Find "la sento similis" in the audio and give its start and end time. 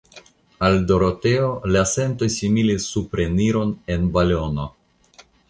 1.75-2.89